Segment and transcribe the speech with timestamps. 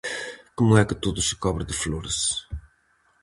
[0.57, 2.17] Como é que todo se cobre de flores?